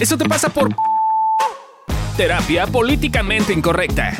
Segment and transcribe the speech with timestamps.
[0.00, 0.74] Eso te pasa por
[2.16, 4.16] terapia políticamente incorrecta.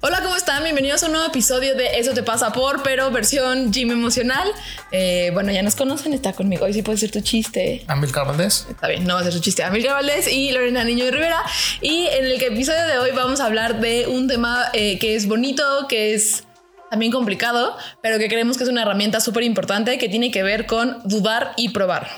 [0.00, 0.64] Hola, ¿cómo están?
[0.64, 4.50] Bienvenidos a un nuevo episodio de Eso te pasa por, pero versión gym emocional.
[4.90, 6.64] Eh, bueno, ya nos conocen, está conmigo.
[6.64, 7.84] Hoy sí puede ser tu chiste.
[7.88, 8.68] Amilcar Valdés.
[8.70, 9.64] Está bien, no va a ser su chiste.
[9.64, 11.42] Amilcar Valdés y Lorena Niño de Rivera.
[11.82, 15.28] Y en el episodio de hoy vamos a hablar de un tema eh, que es
[15.28, 16.44] bonito, que es
[16.90, 20.66] también complicado, pero que creemos que es una herramienta súper importante que tiene que ver
[20.66, 22.08] con dudar y probar.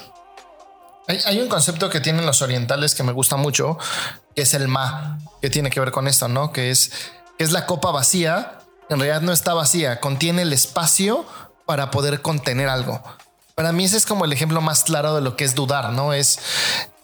[1.09, 3.79] Hay, hay un concepto que tienen los orientales que me gusta mucho,
[4.35, 6.53] que es el ma, que tiene que ver con esto, ¿no?
[6.53, 6.93] Que es,
[7.37, 11.27] que es la copa vacía, en realidad no está vacía, contiene el espacio
[11.67, 13.03] para poder contener algo.
[13.55, 16.15] Para mí ese es como el ejemplo más claro de lo que es dudar, ¿no?
[16.15, 16.39] Es,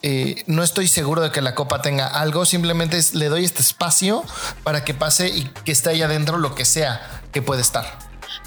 [0.03, 3.62] eh, no estoy seguro de que la copa tenga algo, simplemente es, le doy este
[3.62, 4.25] espacio
[4.62, 7.99] para que pase y que esté ahí adentro lo que sea que puede estar.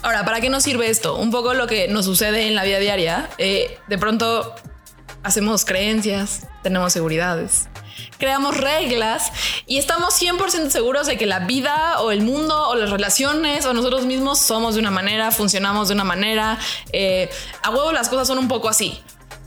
[0.02, 1.16] Ahora, ¿para qué nos sirve esto?
[1.16, 3.30] Un poco lo que nos sucede en la vida diaria.
[3.38, 4.56] Eh, de pronto
[5.22, 7.68] hacemos creencias, tenemos seguridades,
[8.18, 9.32] creamos reglas
[9.68, 13.74] y estamos 100% seguros de que la vida o el mundo o las relaciones o
[13.76, 16.58] nosotros mismos somos de una manera, funcionamos de una manera.
[16.92, 17.30] Eh,
[17.62, 19.00] a huevo las cosas son un poco así.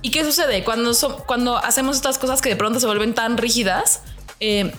[0.03, 0.63] ¿Y qué sucede?
[0.63, 4.03] Cuando, so- cuando hacemos estas cosas que de pronto se vuelven tan rígidas,
[4.39, 4.73] eh,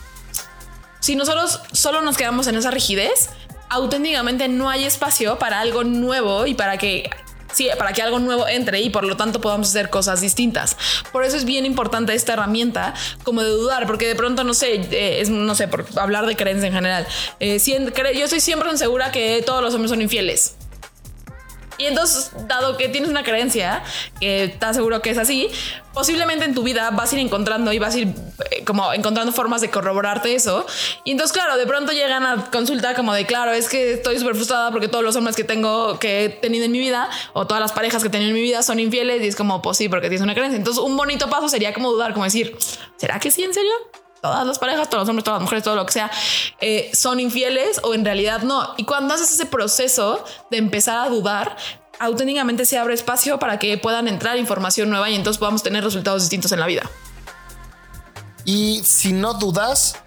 [1.02, 3.30] si nosotros solo nos quedamos en esa rigidez,
[3.74, 7.10] auténticamente no hay espacio para algo nuevo y para que
[7.54, 10.78] sí, para que algo nuevo entre y por lo tanto podamos hacer cosas distintas.
[11.12, 12.94] Por eso es bien importante esta herramienta
[13.24, 16.68] como de dudar, porque de pronto no sé, eh, no sé, por hablar de creencia
[16.68, 17.08] en general.
[17.40, 17.60] eh,
[18.16, 20.56] yo estoy siempre segura que todos los hombres son infieles.
[21.84, 23.84] Y entonces, dado que tienes una creencia
[24.22, 25.50] que estás seguro que es así,
[25.94, 28.08] posiblemente en tu vida vas a ir encontrando y vas a ir
[28.52, 30.66] eh, como encontrando formas de corroborarte eso.
[31.04, 34.36] Y entonces, claro, de pronto llegan a consulta como de, claro, es que estoy súper
[34.36, 37.60] frustrada porque todos los hombres que tengo, que he tenido en mi vida, o todas
[37.60, 39.22] las parejas que he tenido en mi vida son infieles.
[39.22, 40.56] Y es como, pues sí, porque tienes una creencia.
[40.56, 42.58] Entonces, un bonito paso sería como dudar, como decir,
[42.96, 43.74] ¿será que sí, en serio?
[44.24, 46.10] Todas las parejas, todos los hombres, todas las mujeres, todo lo que sea,
[46.62, 48.74] eh, son infieles o en realidad no.
[48.78, 51.58] Y cuando haces ese proceso de empezar a dudar,
[52.00, 56.22] auténticamente se abre espacio para que puedan entrar información nueva y entonces podamos tener resultados
[56.22, 56.90] distintos en la vida.
[58.46, 59.98] Y si no dudas,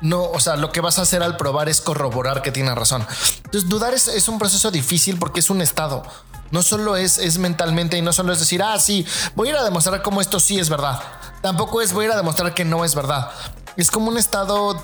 [0.00, 3.04] no, o sea, lo que vas a hacer al probar es corroborar que tiene razón.
[3.38, 6.04] Entonces, dudar es, es un proceso difícil porque es un estado.
[6.52, 9.04] No solo es, es mentalmente y no solo es decir, ah, sí,
[9.34, 11.02] voy a ir a demostrar cómo esto sí es verdad.
[11.42, 13.32] Tampoco es voy a demostrar que no es verdad.
[13.76, 14.82] Es como un estado,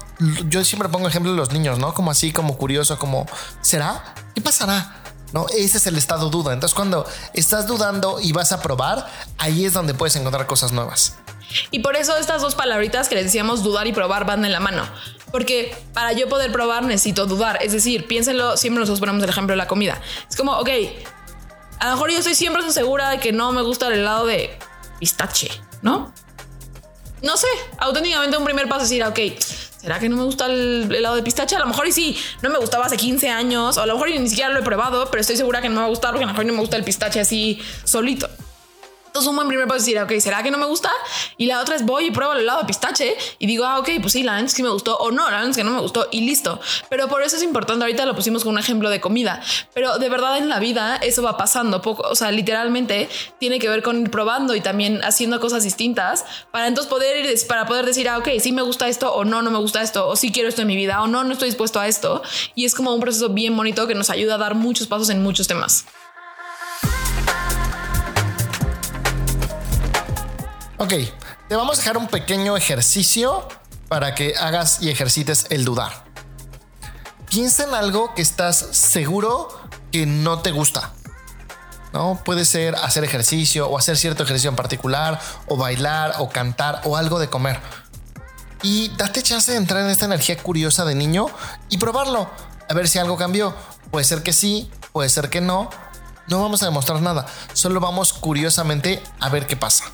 [0.49, 1.95] yo siempre pongo ejemplo de los niños, ¿no?
[1.95, 3.27] Como así, como curioso, como,
[3.61, 4.15] ¿será?
[4.35, 4.97] ¿Qué pasará?
[5.33, 6.53] No, ese es el estado duda.
[6.53, 9.09] Entonces, cuando estás dudando y vas a probar,
[9.39, 11.15] ahí es donde puedes encontrar cosas nuevas.
[11.71, 14.61] Y por eso estas dos palabritas que les decíamos dudar y probar van en la
[14.61, 14.83] mano.
[15.31, 17.59] Porque para yo poder probar necesito dudar.
[17.63, 20.01] Es decir, piénsenlo, siempre nosotros ponemos el ejemplo de la comida.
[20.29, 20.69] Es como, ok,
[21.79, 24.59] a lo mejor yo estoy siempre segura de que no me gusta el helado de
[24.99, 25.51] pistache,
[25.83, 26.13] ¿no?
[27.23, 27.49] No sé,
[27.79, 29.19] auténticamente un primer paso es decir, ok,
[29.81, 31.57] ¿será que no me gusta el helado de pistache?
[31.57, 34.11] A lo mejor y sí, no me gustaba hace 15 años, o a lo mejor
[34.11, 36.25] ni siquiera lo he probado, pero estoy segura que no me va a gustar porque
[36.25, 38.29] a lo mejor no me gusta el pistache así solito.
[39.11, 40.89] Entonces un buen primer paso es decir, ok, ¿será que no me gusta?
[41.37, 43.89] Y la otra es voy y pruebo el helado de pistache y digo, ah, ok,
[44.01, 45.73] pues sí, la verdad es que me gustó o no, la verdad es que no
[45.73, 46.61] me gustó y listo.
[46.89, 49.43] Pero por eso es importante, ahorita lo pusimos con un ejemplo de comida,
[49.75, 53.09] pero de verdad en la vida eso va pasando, poco, o sea, literalmente
[53.41, 57.47] tiene que ver con ir probando y también haciendo cosas distintas para entonces poder ir,
[57.49, 60.07] para poder decir, ah, ok, sí me gusta esto o no, no me gusta esto,
[60.07, 62.23] o sí quiero esto en mi vida o no, no estoy dispuesto a esto.
[62.55, 65.21] Y es como un proceso bien bonito que nos ayuda a dar muchos pasos en
[65.21, 65.85] muchos temas.
[70.83, 70.95] Ok,
[71.47, 73.47] te vamos a dejar un pequeño ejercicio
[73.89, 75.93] para que hagas y ejercites el dudar.
[77.29, 79.49] Piensa en algo que estás seguro
[79.93, 80.95] que no te gusta.
[81.93, 82.19] ¿No?
[82.25, 86.97] Puede ser hacer ejercicio o hacer cierto ejercicio en particular, o bailar, o cantar, o
[86.97, 87.61] algo de comer.
[88.63, 91.27] Y date chance de entrar en esta energía curiosa de niño
[91.69, 92.31] y probarlo.
[92.71, 93.55] A ver si algo cambió.
[93.91, 95.69] Puede ser que sí, puede ser que no.
[96.27, 97.27] No vamos a demostrar nada.
[97.53, 99.85] Solo vamos curiosamente a ver qué pasa.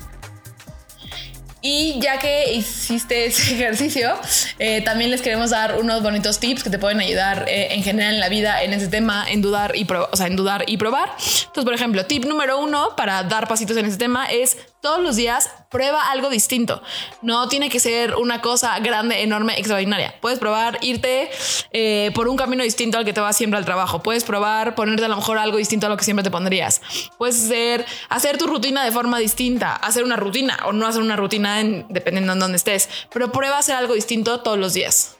[1.69, 4.13] Y ya que hiciste ese ejercicio,
[4.57, 8.13] eh, también les queremos dar unos bonitos tips que te pueden ayudar eh, en general
[8.13, 11.09] en la vida en ese tema, en dudar y o sea, en dudar y probar.
[11.09, 15.17] Entonces, por ejemplo, tip número uno para dar pasitos en ese tema es todos los
[15.17, 16.81] días prueba algo distinto.
[17.21, 20.15] No tiene que ser una cosa grande, enorme, extraordinaria.
[20.21, 21.29] Puedes probar irte
[21.71, 24.01] eh, por un camino distinto al que te vas siempre al trabajo.
[24.01, 26.81] Puedes probar ponerte a lo mejor algo distinto a lo que siempre te pondrías.
[27.17, 31.15] Puedes hacer, hacer tu rutina de forma distinta, hacer una rutina o no hacer una
[31.15, 32.89] rutina en- dependiendo en dónde estés.
[33.13, 35.15] Pero prueba hacer algo distinto todos los días.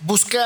[0.00, 0.40] busca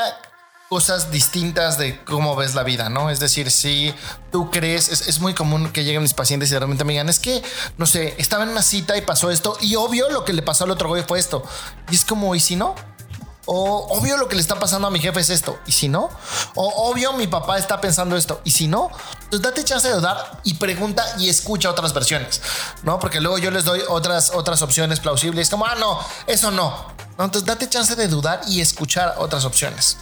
[0.69, 3.09] cosas distintas de cómo ves la vida, ¿no?
[3.09, 3.93] Es decir, si
[4.31, 7.19] tú crees, es, muy común que lleguen mis pacientes y de repente me digan, es
[7.19, 7.43] que,
[7.77, 10.63] no sé, estaba en una cita y pasó esto y obvio lo que le pasó
[10.63, 11.43] al otro güey fue esto.
[11.91, 12.75] Y es como, ¿y si no?
[13.45, 16.09] O obvio lo que le está pasando a mi jefe es esto, y si no,
[16.55, 18.89] o obvio mi papá está pensando esto, y si no,
[19.29, 22.41] pues date chance de dudar y pregunta y escucha otras versiones,
[22.83, 22.99] ¿no?
[22.99, 26.87] Porque luego yo les doy otras, otras opciones plausibles, como, ah, no, eso no.
[27.17, 29.97] no entonces date chance de dudar y escuchar otras opciones.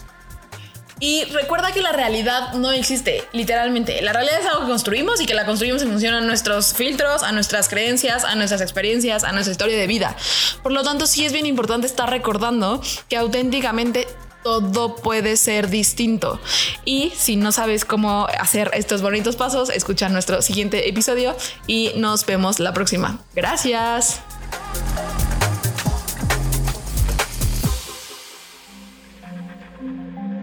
[1.01, 4.01] Y recuerda que la realidad no existe, literalmente.
[4.03, 7.23] La realidad es algo que construimos y que la construimos en función a nuestros filtros,
[7.23, 10.15] a nuestras creencias, a nuestras experiencias, a nuestra historia de vida.
[10.61, 14.07] Por lo tanto, sí es bien importante estar recordando que auténticamente
[14.43, 16.39] todo puede ser distinto.
[16.85, 22.27] Y si no sabes cómo hacer estos bonitos pasos, escucha nuestro siguiente episodio y nos
[22.27, 23.19] vemos la próxima.
[23.33, 24.21] Gracias.